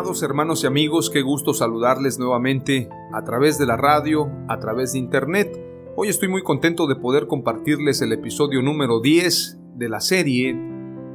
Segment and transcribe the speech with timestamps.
[0.00, 4.94] Amados hermanos y amigos, qué gusto saludarles nuevamente a través de la radio, a través
[4.94, 5.62] de internet.
[5.94, 10.58] Hoy estoy muy contento de poder compartirles el episodio número 10 de la serie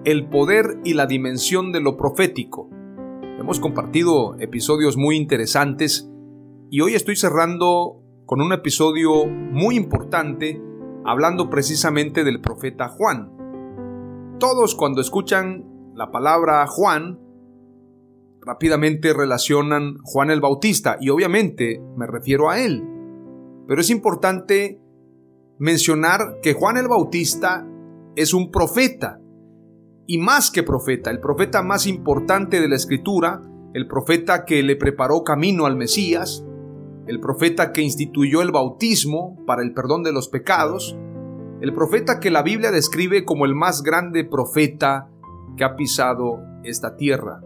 [0.03, 2.69] El poder y la dimensión de lo profético.
[3.39, 6.07] Hemos compartido episodios muy interesantes
[6.69, 10.61] y hoy estoy cerrando con un episodio muy importante
[11.03, 13.31] hablando precisamente del profeta Juan.
[14.39, 17.24] Todos cuando escuchan la palabra Juan,
[18.45, 22.83] rápidamente relacionan Juan el Bautista y obviamente me refiero a él.
[23.67, 24.79] Pero es importante
[25.57, 27.67] mencionar que Juan el Bautista
[28.15, 29.19] es un profeta
[30.05, 33.41] y más que profeta, el profeta más importante de la escritura,
[33.73, 36.45] el profeta que le preparó camino al Mesías,
[37.07, 40.95] el profeta que instituyó el bautismo para el perdón de los pecados,
[41.61, 45.09] el profeta que la Biblia describe como el más grande profeta
[45.57, 47.41] que ha pisado esta tierra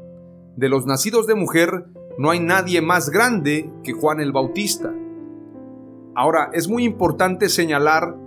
[0.60, 1.86] de los nacidos de mujer,
[2.18, 4.94] no hay nadie más grande que Juan el Bautista.
[6.16, 8.18] Ahora, es muy importante señalar,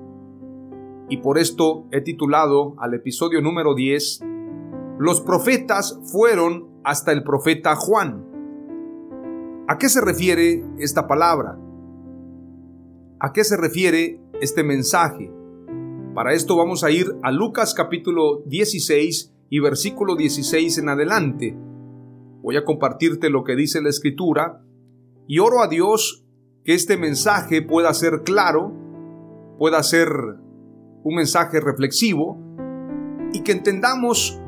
[1.10, 4.21] y por esto he titulado al episodio número 10,
[4.98, 8.25] Los profetas fueron hasta el profeta Juan.
[9.69, 11.59] ¿A qué se refiere esta palabra?
[13.21, 15.31] ¿A qué se refiere este mensaje?
[16.15, 21.56] Para esto vamos a ir a Lucas capítulo 16 y versículo 16 en adelante,
[22.42, 24.62] Voy a compartirte lo que dice la escritura
[25.28, 26.25] y oro a Dios
[26.64, 28.72] que este mensaje pueda ser claro,
[29.58, 30.08] pueda ser
[31.04, 32.36] un mensaje reflexivo
[33.32, 34.41] y que entendamos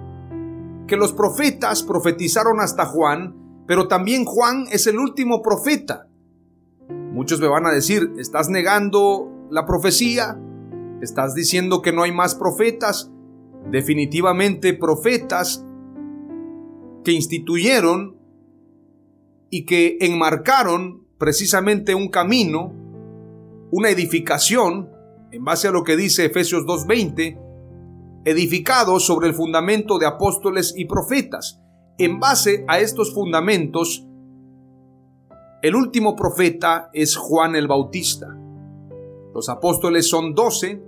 [0.89, 6.09] que los profetas profetizaron hasta Juan, pero también Juan es el último profeta.
[6.89, 10.37] Muchos me van a decir, ¿estás negando la profecía?
[11.01, 13.13] ¿Estás diciendo que no hay más profetas?
[13.71, 15.65] Definitivamente profetas
[17.05, 18.17] que instituyeron
[19.51, 22.73] y que enmarcaron precisamente un camino,
[23.71, 24.91] una edificación,
[25.31, 30.87] en base a lo que dice Efesios 2.20, edificados sobre el fundamento de apóstoles y
[30.87, 31.61] profetas.
[31.99, 34.07] En base a estos fundamentos,
[35.63, 38.27] el último profeta es Juan el Bautista.
[39.35, 40.83] Los apóstoles son doce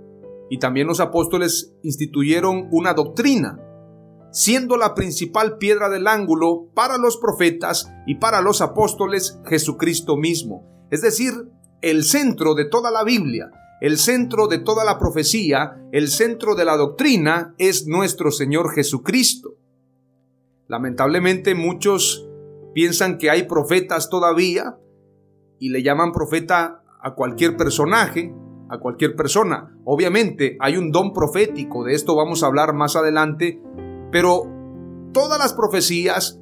[0.49, 3.59] y también los apóstoles instituyeron una doctrina
[4.31, 10.63] siendo la principal piedra del ángulo para los profetas y para los apóstoles Jesucristo mismo,
[10.91, 11.33] es decir,
[11.81, 13.51] el centro de toda la Biblia,
[13.81, 19.55] el centro de toda la profecía, el centro de la doctrina es nuestro Señor Jesucristo.
[20.67, 22.27] Lamentablemente muchos
[22.73, 24.77] piensan que hay profetas todavía
[25.59, 28.33] y le llaman profeta a cualquier personaje,
[28.69, 29.77] a cualquier persona.
[29.85, 33.61] Obviamente hay un don profético, de esto vamos a hablar más adelante,
[34.11, 34.43] pero
[35.13, 36.39] todas las profecías,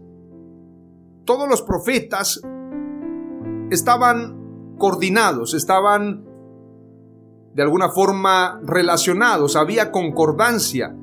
[1.25, 2.41] todos los profetas
[3.69, 6.25] estaban coordinados, estaban
[7.53, 10.93] de alguna forma relacionados, había concordancia.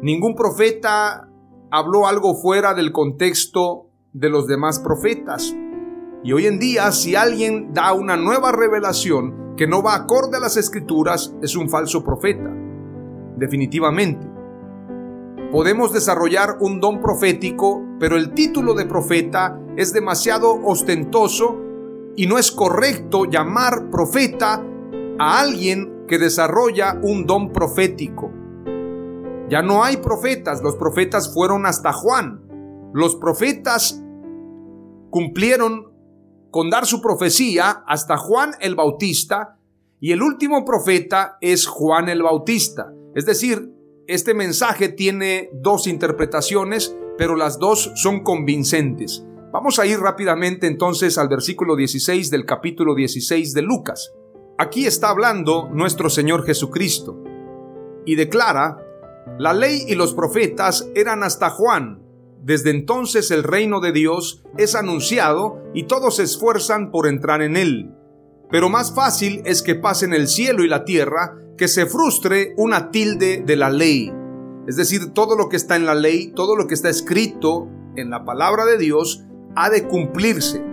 [0.00, 1.28] Ningún profeta
[1.70, 5.54] habló algo fuera del contexto de los demás profetas.
[6.22, 10.40] Y hoy en día, si alguien da una nueva revelación que no va acorde a
[10.40, 12.50] las escrituras, es un falso profeta.
[13.36, 14.33] Definitivamente.
[15.54, 21.60] Podemos desarrollar un don profético, pero el título de profeta es demasiado ostentoso
[22.16, 24.60] y no es correcto llamar profeta
[25.16, 28.32] a alguien que desarrolla un don profético.
[29.48, 32.90] Ya no hay profetas, los profetas fueron hasta Juan.
[32.92, 34.02] Los profetas
[35.10, 35.92] cumplieron
[36.50, 39.56] con dar su profecía hasta Juan el Bautista
[40.00, 42.92] y el último profeta es Juan el Bautista.
[43.14, 43.73] Es decir,
[44.06, 49.24] este mensaje tiene dos interpretaciones, pero las dos son convincentes.
[49.52, 54.12] Vamos a ir rápidamente entonces al versículo 16 del capítulo 16 de Lucas.
[54.58, 57.22] Aquí está hablando nuestro Señor Jesucristo
[58.04, 58.78] y declara,
[59.38, 62.02] la ley y los profetas eran hasta Juan.
[62.42, 67.56] Desde entonces el reino de Dios es anunciado y todos se esfuerzan por entrar en
[67.56, 67.94] él.
[68.54, 72.92] Pero más fácil es que pasen el cielo y la tierra que se frustre una
[72.92, 74.12] tilde de la ley.
[74.68, 78.10] Es decir, todo lo que está en la ley, todo lo que está escrito en
[78.10, 79.24] la palabra de Dios,
[79.56, 80.64] ha de cumplirse.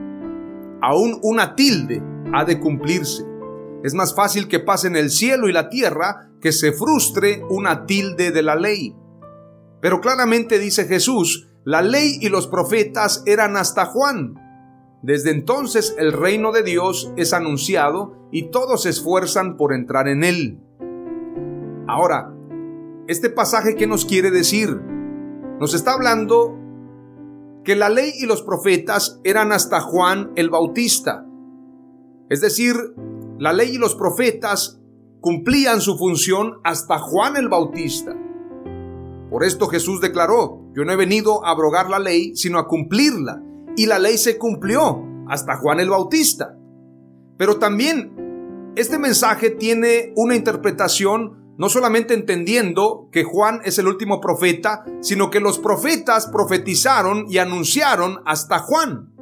[0.79, 3.25] Aún una tilde ha de cumplirse.
[3.83, 8.29] Es más fácil que pasen el cielo y la tierra que se frustre una tilde
[8.29, 8.95] de la ley.
[9.81, 14.35] Pero claramente dice Jesús, la ley y los profetas eran hasta Juan.
[15.01, 20.23] Desde entonces el reino de Dios es anunciado y todos se esfuerzan por entrar en
[20.23, 20.59] él.
[21.87, 22.33] Ahora,
[23.07, 24.79] este pasaje ¿qué nos quiere decir?
[25.59, 26.57] Nos está hablando
[27.63, 31.25] que la ley y los profetas eran hasta Juan el Bautista.
[32.29, 32.75] Es decir,
[33.39, 34.79] la ley y los profetas
[35.19, 38.15] cumplían su función hasta Juan el Bautista.
[39.29, 43.41] Por esto Jesús declaró, yo no he venido a abrogar la ley, sino a cumplirla.
[43.81, 46.55] Y la ley se cumplió hasta Juan el Bautista.
[47.35, 54.21] Pero también este mensaje tiene una interpretación no solamente entendiendo que Juan es el último
[54.21, 59.15] profeta, sino que los profetas profetizaron y anunciaron hasta Juan.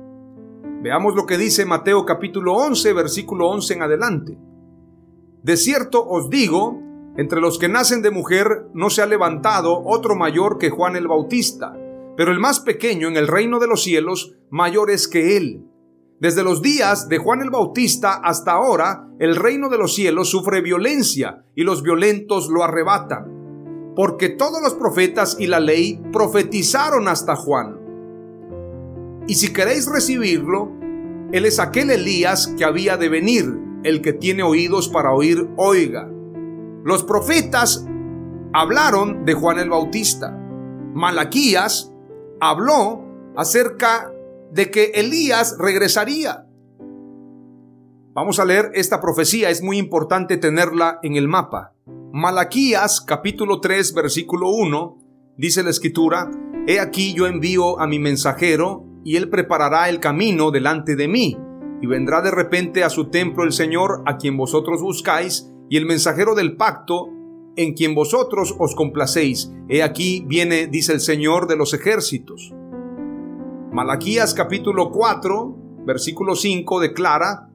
[0.84, 4.38] Veamos lo que dice Mateo capítulo 11, versículo 11 en adelante.
[5.42, 6.78] De cierto os digo,
[7.16, 11.08] entre los que nacen de mujer no se ha levantado otro mayor que Juan el
[11.08, 11.78] Bautista,
[12.20, 15.64] pero el más pequeño en el reino de los cielos mayor es que él.
[16.20, 20.60] Desde los días de Juan el Bautista hasta ahora, el reino de los cielos sufre
[20.60, 23.94] violencia y los violentos lo arrebatan.
[23.96, 27.80] Porque todos los profetas y la ley profetizaron hasta Juan.
[29.26, 30.74] Y si queréis recibirlo,
[31.32, 33.46] él es aquel Elías que había de venir.
[33.86, 36.12] El que tiene oídos para oír, oiga.
[36.84, 37.86] Los profetas
[38.52, 40.38] hablaron de Juan el Bautista.
[40.94, 41.94] Malaquías
[42.40, 43.06] habló
[43.36, 44.12] acerca
[44.52, 46.46] de que Elías regresaría.
[48.14, 51.74] Vamos a leer esta profecía, es muy importante tenerla en el mapa.
[52.12, 54.98] Malaquías capítulo 3 versículo 1
[55.38, 56.30] dice la escritura,
[56.68, 61.38] He aquí yo envío a mi mensajero y él preparará el camino delante de mí,
[61.82, 65.86] y vendrá de repente a su templo el Señor a quien vosotros buscáis, y el
[65.86, 67.08] mensajero del pacto
[67.60, 69.52] en quien vosotros os complacéis.
[69.68, 72.54] He aquí viene, dice el Señor de los ejércitos.
[73.74, 77.50] Malaquías capítulo 4, versículo 5 declara,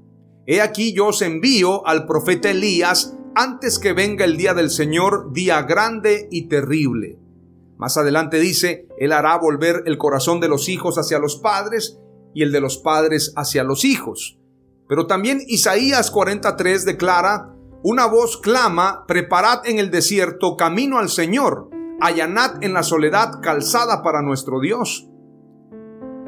[0.47, 5.33] He aquí yo os envío al profeta Elías antes que venga el día del Señor,
[5.33, 7.19] día grande y terrible.
[7.79, 11.99] Más adelante dice, Él hará volver el corazón de los hijos hacia los padres
[12.35, 14.39] y el de los padres hacia los hijos.
[14.87, 17.54] Pero también Isaías 43 declara,
[17.87, 21.69] Una voz clama, preparad en el desierto camino al Señor,
[22.01, 25.07] allanad en la soledad calzada para nuestro Dios.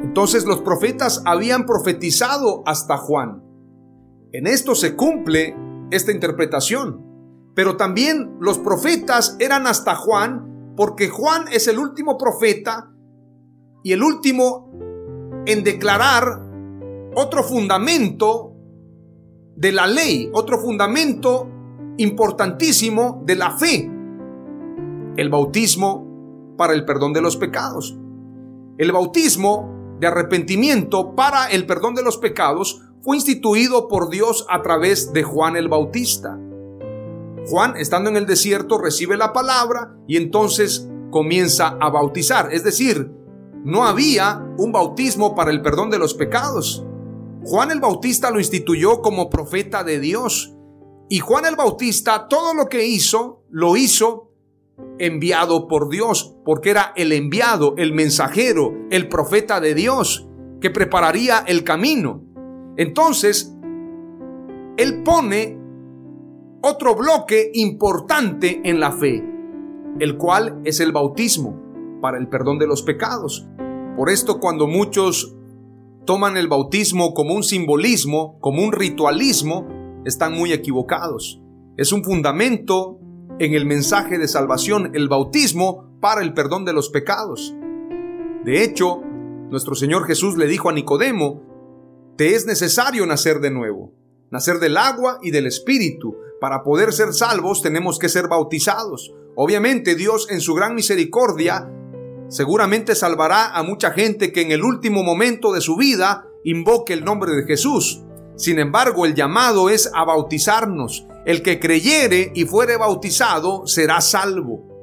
[0.02, 3.42] Entonces los profetas habían profetizado hasta Juan.
[4.32, 5.56] En esto se cumple
[5.90, 7.02] esta interpretación.
[7.54, 12.92] Pero también los profetas eran hasta Juan porque Juan es el último profeta
[13.82, 14.70] y el último
[15.46, 16.38] en declarar
[17.14, 18.55] otro fundamento
[19.56, 21.48] de la ley, otro fundamento
[21.96, 23.90] importantísimo de la fe,
[25.16, 27.96] el bautismo para el perdón de los pecados.
[28.78, 34.62] El bautismo de arrepentimiento para el perdón de los pecados fue instituido por Dios a
[34.62, 36.38] través de Juan el Bautista.
[37.48, 42.52] Juan, estando en el desierto, recibe la palabra y entonces comienza a bautizar.
[42.52, 43.10] Es decir,
[43.64, 46.84] no había un bautismo para el perdón de los pecados.
[47.46, 50.52] Juan el Bautista lo instituyó como profeta de Dios.
[51.08, 54.32] Y Juan el Bautista todo lo que hizo, lo hizo
[54.98, 60.28] enviado por Dios, porque era el enviado, el mensajero, el profeta de Dios,
[60.60, 62.24] que prepararía el camino.
[62.76, 63.54] Entonces,
[64.76, 65.56] Él pone
[66.62, 69.24] otro bloque importante en la fe,
[70.00, 71.62] el cual es el bautismo
[72.02, 73.46] para el perdón de los pecados.
[73.96, 75.35] Por esto cuando muchos
[76.06, 79.66] toman el bautismo como un simbolismo, como un ritualismo,
[80.06, 81.42] están muy equivocados.
[81.76, 82.98] Es un fundamento
[83.38, 87.54] en el mensaje de salvación, el bautismo para el perdón de los pecados.
[88.44, 89.02] De hecho,
[89.50, 91.42] nuestro Señor Jesús le dijo a Nicodemo,
[92.16, 93.92] te es necesario nacer de nuevo,
[94.30, 96.16] nacer del agua y del Espíritu.
[96.40, 99.12] Para poder ser salvos tenemos que ser bautizados.
[99.34, 101.70] Obviamente Dios en su gran misericordia
[102.28, 107.04] seguramente salvará a mucha gente que en el último momento de su vida invoque el
[107.04, 108.02] nombre de Jesús.
[108.36, 111.06] Sin embargo, el llamado es a bautizarnos.
[111.24, 114.76] El que creyere y fuere bautizado será salvo.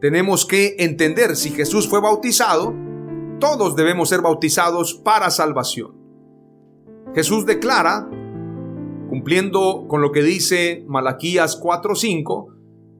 [0.00, 2.74] Tenemos que entender si Jesús fue bautizado,
[3.40, 5.92] todos debemos ser bautizados para salvación.
[7.14, 8.08] Jesús declara,
[9.08, 12.48] cumpliendo con lo que dice Malaquías 4:5,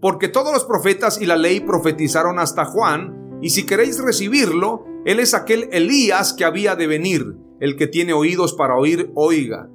[0.01, 5.21] porque todos los profetas y la ley profetizaron hasta Juan, y si queréis recibirlo, él
[5.21, 9.69] es aquel Elías que había de venir, el que tiene oídos para oír, oiga.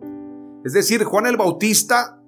[0.65, 2.19] Es decir, Juan el Bautista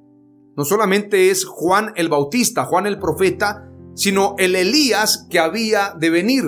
[0.55, 6.11] no solamente es Juan el Bautista, Juan el profeta, sino el Elías que había de
[6.11, 6.43] venir,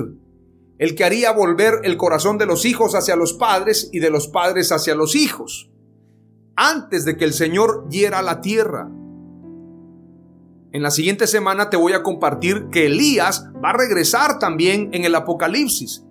[0.78, 4.28] el que haría volver el corazón de los hijos hacia los padres y de los
[4.28, 5.72] padres hacia los hijos,
[6.56, 8.92] antes de que el Señor hiera la tierra.
[10.74, 15.06] En la siguiente semana te voy a compartir que Elías va a regresar también en
[15.06, 16.04] el Apocalipsis.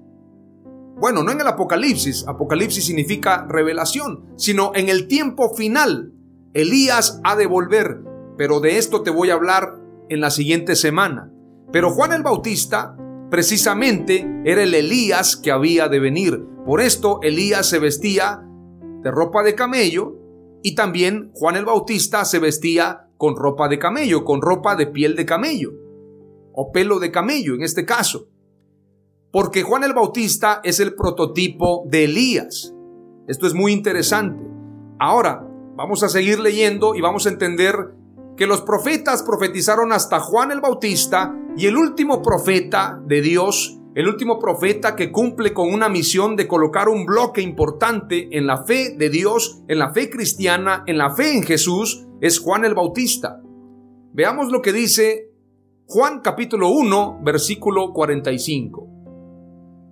[1.00, 6.12] Bueno, no en el Apocalipsis, Apocalipsis significa revelación, sino en el tiempo final.
[6.54, 8.02] Elías ha de volver,
[8.38, 11.32] pero de esto te voy a hablar en la siguiente semana.
[11.72, 12.96] Pero Juan el Bautista
[13.32, 16.40] precisamente era el Elías que había de venir.
[16.64, 18.44] Por esto Elías se vestía
[19.02, 20.14] de ropa de camello
[20.62, 25.14] y también Juan el Bautista se vestía con ropa de camello, con ropa de piel
[25.14, 25.70] de camello
[26.52, 28.26] o pelo de camello en este caso.
[29.30, 32.74] Porque Juan el Bautista es el prototipo de Elías.
[33.28, 34.44] Esto es muy interesante.
[34.98, 37.94] Ahora, vamos a seguir leyendo y vamos a entender
[38.36, 44.08] que los profetas profetizaron hasta Juan el Bautista y el último profeta de Dios, el
[44.08, 48.96] último profeta que cumple con una misión de colocar un bloque importante en la fe
[48.98, 53.42] de Dios, en la fe cristiana, en la fe en Jesús, es Juan el Bautista.
[54.12, 55.32] Veamos lo que dice
[55.86, 58.88] Juan capítulo 1, versículo 45.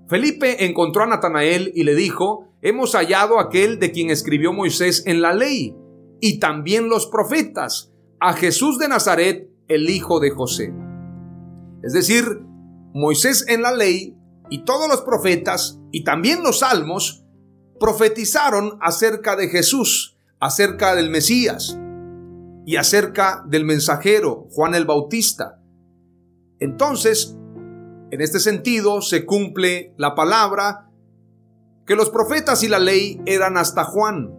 [0.06, 5.22] Felipe encontró a Natanael y le dijo, hemos hallado aquel de quien escribió Moisés en
[5.22, 5.74] la ley
[6.20, 10.72] y también los profetas a Jesús de Nazaret, el hijo de José.
[11.82, 12.22] Es decir,
[12.94, 14.16] Moisés en la ley
[14.50, 17.24] y todos los profetas y también los salmos
[17.80, 21.76] profetizaron acerca de Jesús, acerca del Mesías
[22.66, 25.60] y acerca del mensajero Juan el Bautista.
[26.58, 27.36] Entonces,
[28.10, 30.90] en este sentido se cumple la palabra
[31.86, 34.34] que los profetas y la ley eran hasta Juan.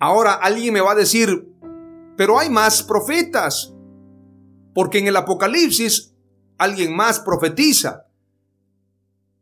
[0.00, 1.48] Ahora alguien me va a decir,
[2.16, 3.74] pero hay más profetas,
[4.74, 6.14] porque en el Apocalipsis
[6.56, 8.07] alguien más profetiza.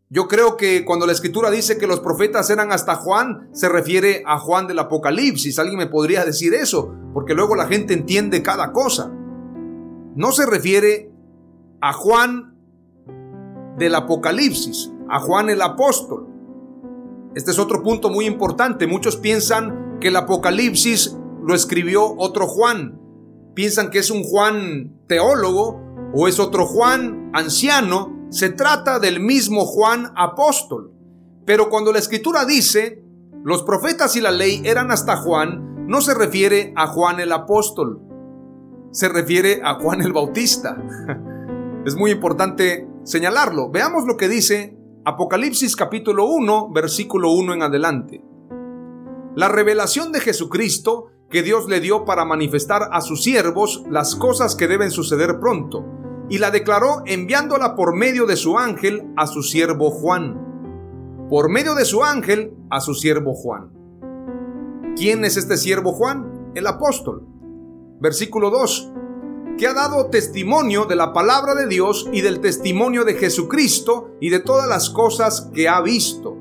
[0.09, 4.23] Yo creo que cuando la escritura dice que los profetas eran hasta Juan, se refiere
[4.25, 5.59] a Juan del Apocalipsis.
[5.59, 9.11] Alguien me podría decir eso, porque luego la gente entiende cada cosa.
[10.15, 11.11] No se refiere
[11.81, 12.55] a Juan
[13.79, 16.29] del Apocalipsis, a Juan el apóstol.
[17.35, 18.87] Este es otro punto muy importante.
[18.87, 23.01] Muchos piensan que el Apocalipsis lo escribió otro Juan.
[23.55, 25.81] Piensan que es un Juan teólogo
[26.15, 28.16] o es otro Juan anciano.
[28.29, 30.93] Se trata del mismo Juan apóstol.
[31.45, 33.03] Pero cuando la escritura dice,
[33.45, 38.01] los profetas y la ley eran hasta Juan, no se refiere a Juan el apóstol.
[38.91, 40.77] Se refiere a Juan el Bautista.
[41.87, 43.71] Es muy importante señalarlo.
[43.71, 48.25] Veamos lo que dice Apocalipsis capítulo 1, versículo 1 en adelante.
[49.37, 54.57] La revelación de Jesucristo que Dios le dio para manifestar a sus siervos las cosas
[54.57, 55.85] que deben suceder pronto,
[56.29, 61.27] y la declaró enviándola por medio de su ángel a su siervo Juan.
[61.31, 63.71] Por medio de su ángel a su siervo Juan.
[64.97, 66.53] ¿Quién es este siervo Juan?
[66.55, 67.27] El apóstol.
[68.01, 68.93] Versículo 2.
[69.59, 74.31] Que ha dado testimonio de la palabra de Dios y del testimonio de Jesucristo y
[74.31, 76.37] de todas las cosas que ha visto.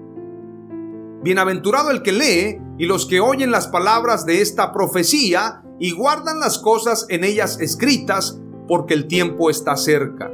[1.23, 6.39] Bienaventurado el que lee y los que oyen las palabras de esta profecía y guardan
[6.39, 10.31] las cosas en ellas escritas, porque el tiempo está cerca.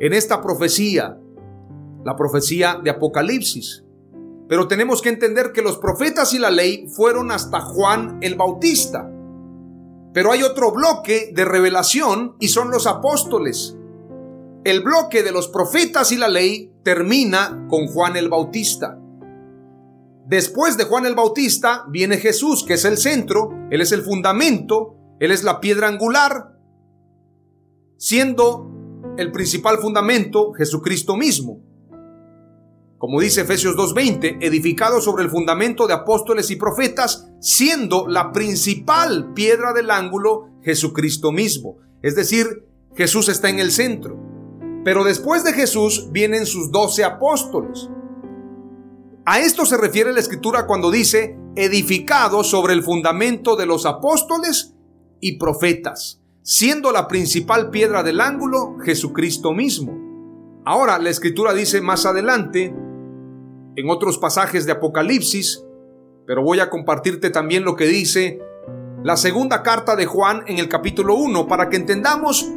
[0.00, 1.18] En esta profecía,
[2.04, 3.84] la profecía de Apocalipsis.
[4.48, 9.10] Pero tenemos que entender que los profetas y la ley fueron hasta Juan el Bautista.
[10.12, 13.76] Pero hay otro bloque de revelación y son los apóstoles.
[14.64, 18.98] El bloque de los profetas y la ley termina con Juan el Bautista.
[20.26, 24.96] Después de Juan el Bautista viene Jesús, que es el centro, Él es el fundamento,
[25.20, 26.55] Él es la piedra angular,
[27.96, 28.70] siendo
[29.16, 31.62] el principal fundamento Jesucristo mismo.
[32.98, 39.34] como dice Efesios 2.20, edificado sobre el fundamento de apóstoles y profetas, siendo la principal
[39.34, 41.76] piedra del ángulo Jesucristo mismo.
[42.02, 44.18] Es decir, Jesús está en el centro.
[44.82, 47.90] Pero después de Jesús vienen sus doce apóstoles.
[49.26, 54.74] A esto se refiere la escritura cuando dice, edificado sobre el fundamento de los apóstoles
[55.20, 59.98] y profetas, siendo la principal piedra del ángulo Jesucristo mismo.
[60.64, 62.72] Ahora la escritura dice más adelante,
[63.74, 65.64] en otros pasajes de Apocalipsis,
[66.24, 68.38] pero voy a compartirte también lo que dice
[69.02, 72.48] la segunda carta de Juan en el capítulo 1 para que entendamos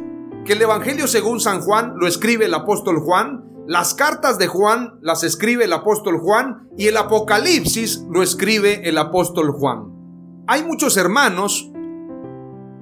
[0.44, 5.00] que el Evangelio según San Juan lo escribe el apóstol Juan, las cartas de Juan
[5.02, 10.44] las escribe el apóstol Juan y el Apocalipsis lo escribe el apóstol Juan.
[10.46, 11.72] Hay muchos hermanos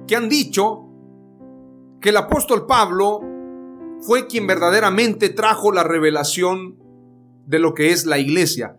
[0.07, 0.88] que han dicho
[2.01, 3.21] que el apóstol Pablo
[4.01, 6.77] fue quien verdaderamente trajo la revelación
[7.45, 8.77] de lo que es la iglesia.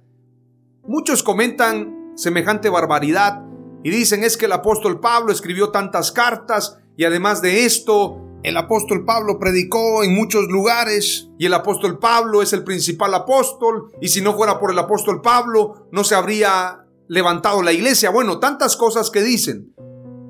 [0.87, 3.45] Muchos comentan semejante barbaridad
[3.83, 8.57] y dicen es que el apóstol Pablo escribió tantas cartas y además de esto, el
[8.57, 14.09] apóstol Pablo predicó en muchos lugares y el apóstol Pablo es el principal apóstol y
[14.09, 18.11] si no fuera por el apóstol Pablo no se habría levantado la iglesia.
[18.11, 19.75] Bueno, tantas cosas que dicen.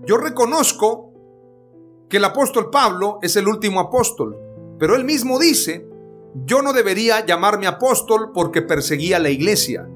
[0.07, 1.10] Yo reconozco
[2.11, 4.37] que el apóstol Pablo es el último apóstol,
[4.79, 5.91] pero él mismo dice
[6.35, 9.89] yo no debería llamarme apóstol porque perseguía la iglesia.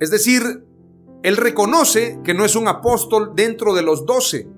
[0.00, 0.64] Es decir,
[1.22, 4.48] él reconoce que no es un apóstol dentro de los doce.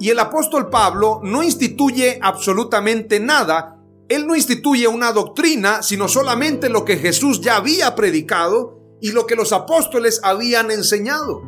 [0.00, 3.78] Y el apóstol Pablo no instituye absolutamente nada.
[4.08, 9.26] Él no instituye una doctrina, sino solamente lo que Jesús ya había predicado y lo
[9.26, 11.42] que los apóstoles habían enseñado.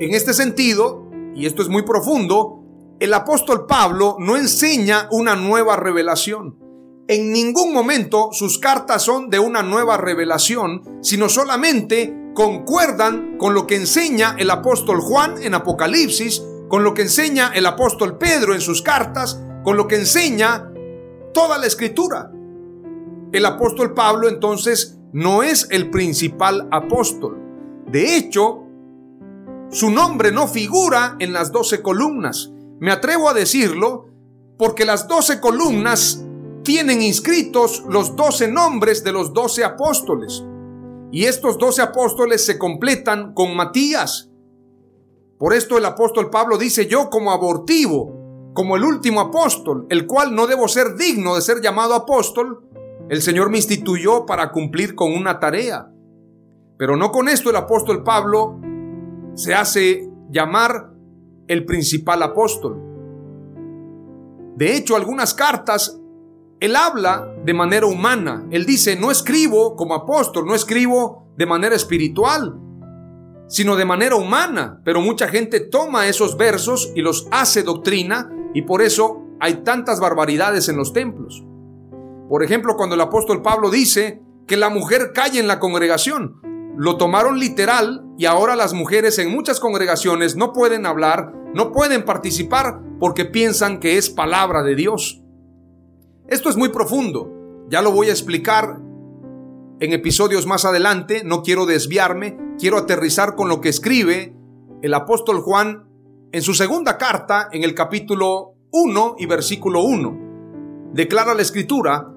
[0.00, 1.01] En este sentido,
[1.34, 2.62] y esto es muy profundo,
[3.00, 6.58] el apóstol Pablo no enseña una nueva revelación.
[7.08, 13.66] En ningún momento sus cartas son de una nueva revelación, sino solamente concuerdan con lo
[13.66, 18.60] que enseña el apóstol Juan en Apocalipsis, con lo que enseña el apóstol Pedro en
[18.60, 20.72] sus cartas, con lo que enseña
[21.34, 22.30] toda la escritura.
[23.32, 27.38] El apóstol Pablo entonces no es el principal apóstol.
[27.86, 28.61] De hecho,
[29.72, 32.52] su nombre no figura en las doce columnas.
[32.78, 34.04] Me atrevo a decirlo
[34.58, 36.22] porque las doce columnas
[36.62, 40.44] tienen inscritos los doce nombres de los doce apóstoles.
[41.10, 44.28] Y estos doce apóstoles se completan con Matías.
[45.38, 50.34] Por esto el apóstol Pablo dice yo como abortivo, como el último apóstol, el cual
[50.34, 52.68] no debo ser digno de ser llamado apóstol,
[53.08, 55.90] el Señor me instituyó para cumplir con una tarea.
[56.76, 58.60] Pero no con esto el apóstol Pablo
[59.34, 60.92] se hace llamar
[61.48, 62.80] el principal apóstol.
[64.56, 65.98] De hecho, algunas cartas,
[66.60, 68.46] él habla de manera humana.
[68.50, 72.58] Él dice, no escribo como apóstol, no escribo de manera espiritual,
[73.48, 74.80] sino de manera humana.
[74.84, 79.98] Pero mucha gente toma esos versos y los hace doctrina y por eso hay tantas
[79.98, 81.42] barbaridades en los templos.
[82.28, 86.40] Por ejemplo, cuando el apóstol Pablo dice que la mujer calle en la congregación,
[86.76, 92.04] lo tomaron literal y ahora las mujeres en muchas congregaciones no pueden hablar, no pueden
[92.04, 95.20] participar porque piensan que es palabra de Dios.
[96.28, 98.78] Esto es muy profundo, ya lo voy a explicar
[99.80, 104.36] en episodios más adelante, no quiero desviarme, quiero aterrizar con lo que escribe
[104.82, 105.88] el apóstol Juan
[106.30, 110.92] en su segunda carta, en el capítulo 1 y versículo 1.
[110.92, 112.14] Declara la escritura,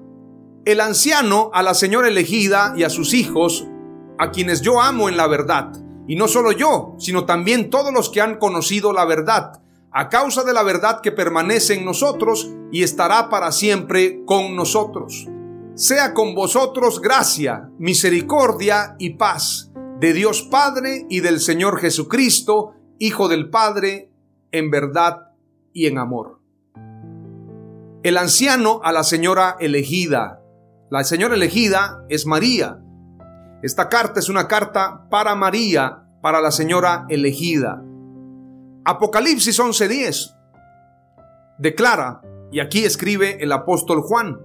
[0.66, 3.66] el anciano a la señora elegida y a sus hijos
[4.20, 5.72] a quienes yo amo en la verdad.
[6.06, 10.44] Y no solo yo, sino también todos los que han conocido la verdad, a causa
[10.44, 15.26] de la verdad que permanece en nosotros y estará para siempre con nosotros.
[15.74, 23.28] Sea con vosotros gracia, misericordia y paz de Dios Padre y del Señor Jesucristo, Hijo
[23.28, 24.10] del Padre,
[24.52, 25.32] en verdad
[25.72, 26.40] y en amor.
[28.02, 30.42] El anciano a la señora elegida.
[30.90, 32.78] La señora elegida es María,
[33.66, 37.82] esta carta es una carta para María, para la señora elegida.
[38.84, 40.36] Apocalipsis 11:10
[41.58, 44.38] declara, y aquí escribe el apóstol Juan,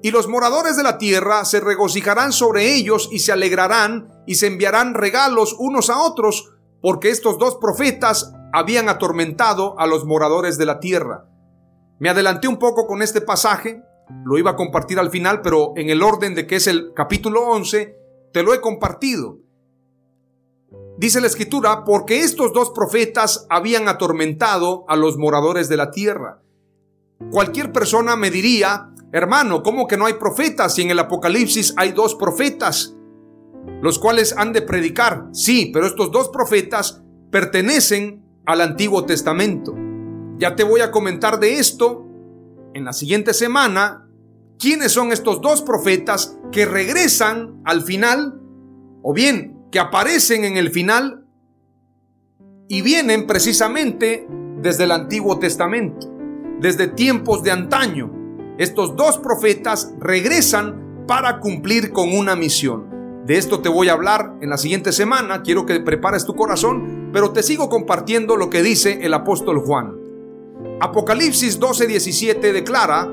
[0.00, 4.46] y los moradores de la tierra se regocijarán sobre ellos y se alegrarán y se
[4.46, 10.66] enviarán regalos unos a otros, porque estos dos profetas habían atormentado a los moradores de
[10.66, 11.24] la tierra.
[11.98, 13.82] Me adelanté un poco con este pasaje,
[14.24, 17.48] lo iba a compartir al final, pero en el orden de que es el capítulo
[17.48, 18.03] 11,
[18.34, 19.38] te lo he compartido.
[20.98, 26.42] Dice la escritura, porque estos dos profetas habían atormentado a los moradores de la tierra.
[27.30, 31.92] Cualquier persona me diría, Hermano, ¿cómo que no hay profetas si en el Apocalipsis hay
[31.92, 32.96] dos profetas?
[33.80, 35.28] Los cuales han de predicar.
[35.32, 39.76] Sí, pero estos dos profetas pertenecen al Antiguo Testamento.
[40.38, 42.04] Ya te voy a comentar de esto
[42.74, 44.03] en la siguiente semana.
[44.58, 48.40] ¿Quiénes son estos dos profetas que regresan al final?
[49.02, 51.26] O bien, que aparecen en el final
[52.68, 54.26] y vienen precisamente
[54.62, 56.10] desde el Antiguo Testamento,
[56.60, 58.10] desde tiempos de antaño.
[58.56, 63.24] Estos dos profetas regresan para cumplir con una misión.
[63.26, 65.42] De esto te voy a hablar en la siguiente semana.
[65.42, 69.96] Quiero que prepares tu corazón, pero te sigo compartiendo lo que dice el apóstol Juan.
[70.80, 73.10] Apocalipsis 12:17 declara,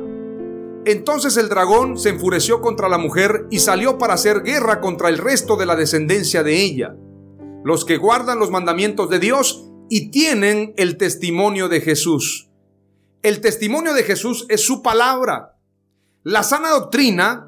[0.86, 5.17] entonces el dragón se enfureció contra la mujer y salió para hacer guerra contra el
[5.17, 6.96] resto de la descendencia de ella,
[7.63, 12.50] los que guardan los mandamientos de Dios y tienen el testimonio de Jesús.
[13.22, 15.58] El testimonio de Jesús es su palabra.
[16.24, 17.48] La sana doctrina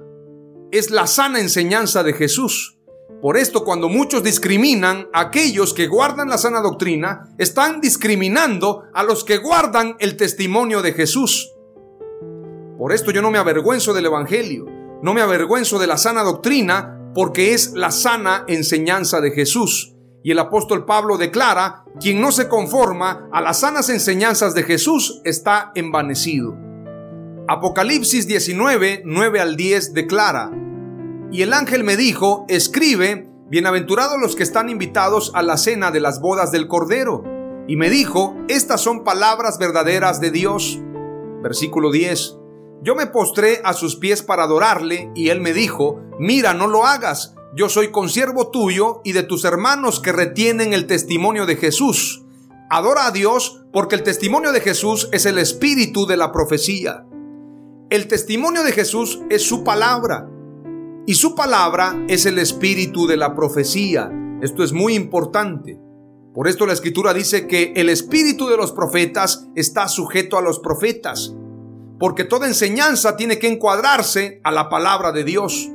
[0.71, 2.77] es la sana enseñanza de Jesús.
[3.21, 9.03] Por esto, cuando muchos discriminan a aquellos que guardan la sana doctrina, están discriminando a
[9.03, 11.52] los que guardan el testimonio de Jesús.
[12.83, 14.65] Por esto yo no me avergüenzo del Evangelio,
[15.01, 19.95] no me avergüenzo de la sana doctrina, porque es la sana enseñanza de Jesús.
[20.21, 25.21] Y el apóstol Pablo declara, quien no se conforma a las sanas enseñanzas de Jesús
[25.23, 26.57] está envanecido.
[27.47, 30.51] Apocalipsis 19, 9 al 10 declara,
[31.31, 36.01] y el ángel me dijo, escribe, bienaventurados los que están invitados a la cena de
[36.01, 37.23] las bodas del Cordero.
[37.65, 40.81] Y me dijo, estas son palabras verdaderas de Dios.
[41.41, 42.39] Versículo 10.
[42.83, 46.85] Yo me postré a sus pies para adorarle y él me dijo, mira, no lo
[46.85, 52.25] hagas, yo soy consiervo tuyo y de tus hermanos que retienen el testimonio de Jesús.
[52.69, 57.05] Adora a Dios porque el testimonio de Jesús es el espíritu de la profecía.
[57.89, 60.29] El testimonio de Jesús es su palabra
[61.07, 64.11] y su palabra es el espíritu de la profecía.
[64.41, 65.79] Esto es muy importante.
[66.33, 70.59] Por esto la escritura dice que el espíritu de los profetas está sujeto a los
[70.59, 71.33] profetas
[72.03, 75.69] porque toda enseñanza tiene que encuadrarse a la palabra de Dios.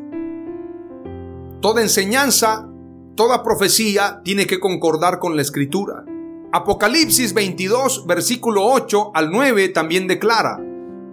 [1.63, 2.69] Toda enseñanza,
[3.17, 6.05] toda profecía tiene que concordar con la escritura.
[6.53, 10.61] Apocalipsis 22, versículo 8 al 9 también declara,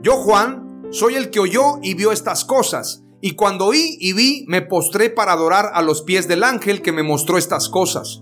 [0.01, 4.43] Yo Juan, soy el que oyó y vio estas cosas, y cuando oí y vi,
[4.49, 8.21] me postré para adorar a los pies del ángel que me mostró estas cosas.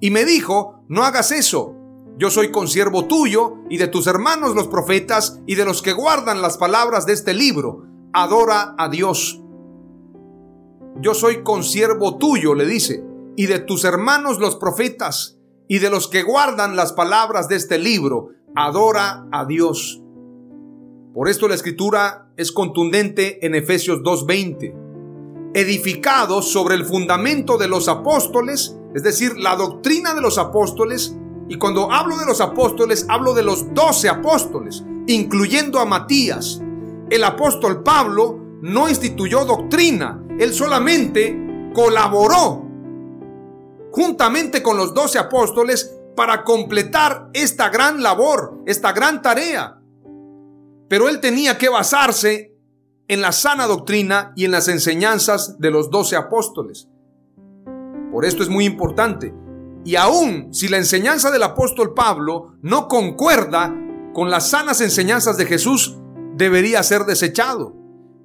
[0.00, 1.75] Y me dijo, no hagas eso,
[2.18, 6.40] yo soy consiervo tuyo y de tus hermanos los profetas y de los que guardan
[6.40, 7.84] las palabras de este libro.
[8.14, 9.42] Adora a Dios.
[10.98, 13.04] Yo soy consiervo tuyo, le dice,
[13.36, 17.78] y de tus hermanos los profetas y de los que guardan las palabras de este
[17.78, 18.30] libro.
[18.54, 20.00] Adora a Dios.
[21.12, 25.52] Por esto la escritura es contundente en Efesios 2.20.
[25.52, 31.14] Edificados sobre el fundamento de los apóstoles, es decir, la doctrina de los apóstoles,
[31.48, 36.60] y cuando hablo de los apóstoles, hablo de los doce apóstoles, incluyendo a Matías.
[37.08, 42.66] El apóstol Pablo no instituyó doctrina, él solamente colaboró
[43.92, 49.80] juntamente con los doce apóstoles para completar esta gran labor, esta gran tarea.
[50.88, 52.54] Pero él tenía que basarse
[53.08, 56.88] en la sana doctrina y en las enseñanzas de los doce apóstoles.
[58.12, 59.34] Por esto es muy importante.
[59.86, 63.72] Y aún si la enseñanza del apóstol Pablo no concuerda
[64.12, 65.96] con las sanas enseñanzas de Jesús,
[66.34, 67.72] debería ser desechado.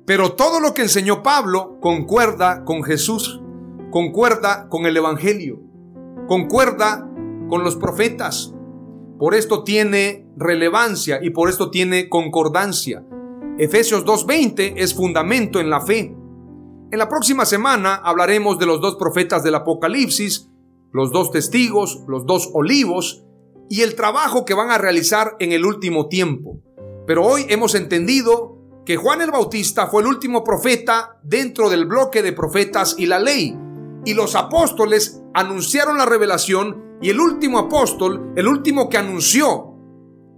[0.07, 3.43] Pero todo lo que enseñó Pablo concuerda con Jesús,
[3.91, 5.61] concuerda con el Evangelio,
[6.27, 7.07] concuerda
[7.47, 8.55] con los profetas.
[9.19, 13.05] Por esto tiene relevancia y por esto tiene concordancia.
[13.59, 16.15] Efesios 2.20 es fundamento en la fe.
[16.91, 20.50] En la próxima semana hablaremos de los dos profetas del Apocalipsis
[20.91, 23.23] los dos testigos, los dos olivos
[23.69, 26.59] y el trabajo que van a realizar en el último tiempo.
[27.07, 32.21] Pero hoy hemos entendido que Juan el Bautista fue el último profeta dentro del bloque
[32.21, 33.57] de profetas y la ley.
[34.05, 39.75] Y los apóstoles anunciaron la revelación y el último apóstol, el último que anunció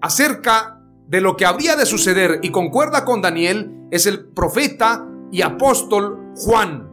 [0.01, 5.41] acerca de lo que habría de suceder y concuerda con Daniel, es el profeta y
[5.41, 6.89] apóstol Juan.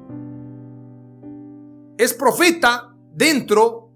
[1.99, 2.90] Es profeta
[3.21, 3.91] dentro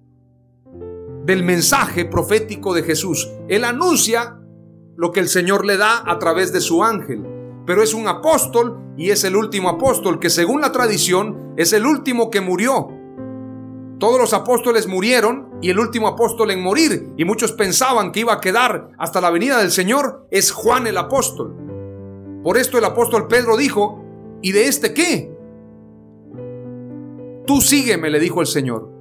[1.25, 3.33] del mensaje profético de Jesús.
[3.49, 4.39] Él anuncia
[4.97, 7.25] lo que el Señor le da a través de su ángel,
[7.65, 11.87] pero es un apóstol y es el último apóstol que según la tradición es el
[11.87, 12.89] último que murió.
[13.99, 18.35] Todos los apóstoles murieron y el último apóstol en morir, y muchos pensaban que iba
[18.35, 21.57] a quedar hasta la venida del Señor, es Juan el apóstol.
[22.43, 24.05] Por esto el apóstol Pedro dijo,
[24.43, 25.35] ¿y de este qué?
[27.47, 28.94] Tú sígueme, le dijo el Señor.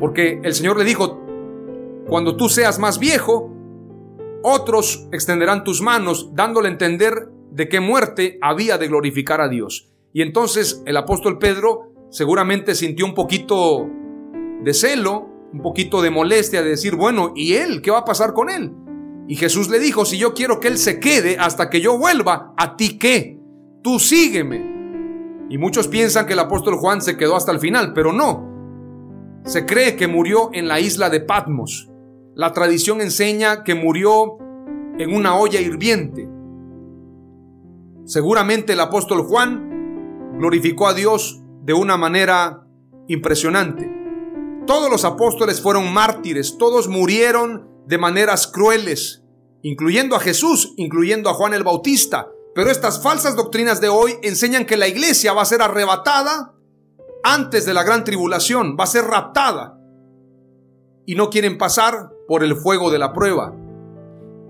[0.00, 1.20] Porque el Señor le dijo,
[2.08, 3.54] cuando tú seas más viejo,
[4.42, 9.90] otros extenderán tus manos, dándole a entender de qué muerte había de glorificar a Dios.
[10.12, 13.88] Y entonces el apóstol Pedro seguramente sintió un poquito
[14.62, 17.82] de celo, un poquito de molestia de decir, bueno, ¿y él?
[17.82, 18.72] ¿Qué va a pasar con él?
[19.28, 22.54] Y Jesús le dijo, si yo quiero que él se quede hasta que yo vuelva,
[22.56, 23.38] ¿a ti qué?
[23.82, 25.46] Tú sígueme.
[25.48, 28.49] Y muchos piensan que el apóstol Juan se quedó hasta el final, pero no.
[29.44, 31.90] Se cree que murió en la isla de Patmos.
[32.34, 34.38] La tradición enseña que murió
[34.98, 36.28] en una olla hirviente.
[38.04, 42.66] Seguramente el apóstol Juan glorificó a Dios de una manera
[43.08, 43.90] impresionante.
[44.66, 49.24] Todos los apóstoles fueron mártires, todos murieron de maneras crueles,
[49.62, 52.28] incluyendo a Jesús, incluyendo a Juan el Bautista.
[52.54, 56.54] Pero estas falsas doctrinas de hoy enseñan que la iglesia va a ser arrebatada
[57.22, 59.78] antes de la gran tribulación, va a ser raptada.
[61.06, 63.54] Y no quieren pasar por el fuego de la prueba.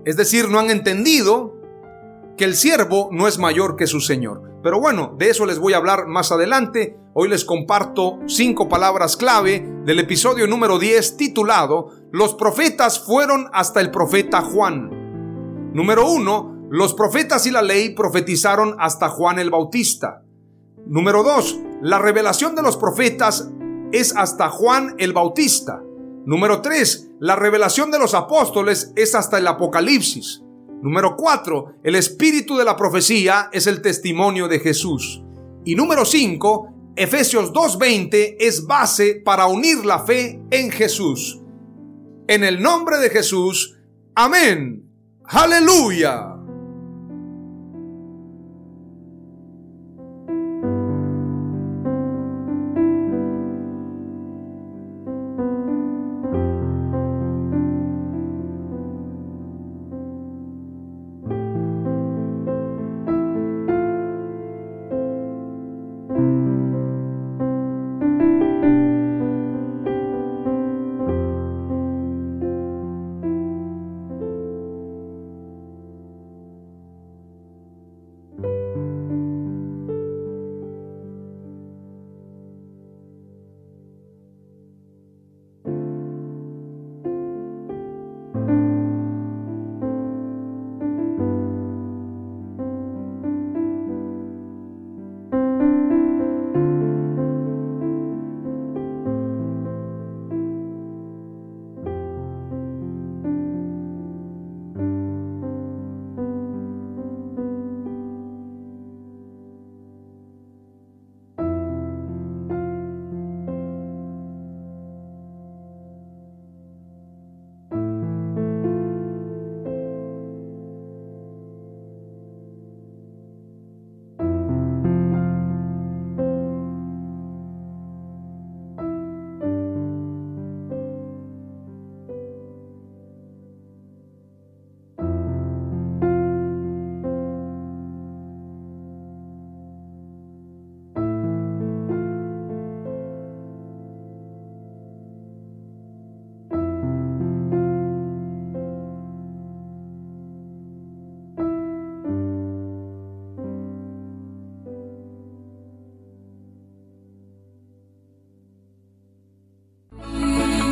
[0.05, 1.55] Es decir, no han entendido
[2.37, 4.51] que el siervo no es mayor que su Señor.
[4.63, 6.97] Pero bueno, de eso les voy a hablar más adelante.
[7.13, 13.81] Hoy les comparto cinco palabras clave del episodio número 10 titulado Los profetas fueron hasta
[13.81, 15.71] el profeta Juan.
[15.73, 20.23] Número uno, los profetas y la ley profetizaron hasta Juan el Bautista.
[20.85, 23.49] Número dos, la revelación de los profetas
[23.91, 25.81] es hasta Juan el Bautista.
[26.25, 27.13] Número 3.
[27.19, 30.43] La revelación de los apóstoles es hasta el Apocalipsis.
[30.83, 31.79] Número 4.
[31.83, 35.23] El espíritu de la profecía es el testimonio de Jesús.
[35.65, 36.67] Y número 5.
[36.95, 41.41] Efesios 2.20 es base para unir la fe en Jesús.
[42.27, 43.79] En el nombre de Jesús.
[44.13, 44.87] Amén.
[45.25, 46.30] Aleluya.